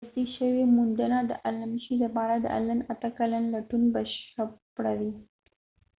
که 0.03 0.07
تصدیق 0.09 0.29
شوی 0.37 0.51
وي 0.55 0.65
موندنه 0.77 1.19
د 1.29 1.31
المشي 1.49 1.95
لپاره 2.03 2.33
د 2.39 2.45
الن 2.57 2.79
اته 2.91 3.09
کلن 3.17 3.43
لټون 3.53 3.83
بشپړوي 3.93 5.11